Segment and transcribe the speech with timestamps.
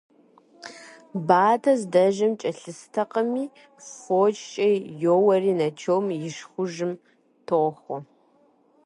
[1.27, 3.43] Батэ здэжэм кӀэлъыстэкъыми,
[3.97, 4.67] фочкӀэ
[5.01, 6.93] йоуэри Начом и шхужьым
[7.47, 7.97] тохуэ.